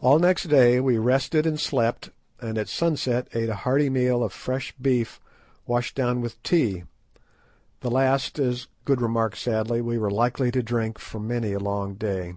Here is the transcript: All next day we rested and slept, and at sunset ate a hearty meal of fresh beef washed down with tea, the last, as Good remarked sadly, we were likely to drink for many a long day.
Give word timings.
All 0.00 0.18
next 0.18 0.48
day 0.48 0.80
we 0.80 0.98
rested 0.98 1.46
and 1.46 1.58
slept, 1.58 2.10
and 2.42 2.58
at 2.58 2.68
sunset 2.68 3.26
ate 3.32 3.48
a 3.48 3.54
hearty 3.54 3.88
meal 3.88 4.22
of 4.22 4.34
fresh 4.34 4.74
beef 4.78 5.18
washed 5.66 5.94
down 5.94 6.20
with 6.20 6.42
tea, 6.42 6.84
the 7.80 7.90
last, 7.90 8.38
as 8.38 8.68
Good 8.84 9.00
remarked 9.00 9.38
sadly, 9.38 9.80
we 9.80 9.96
were 9.96 10.10
likely 10.10 10.50
to 10.50 10.62
drink 10.62 10.98
for 10.98 11.20
many 11.20 11.54
a 11.54 11.58
long 11.58 11.94
day. 11.94 12.34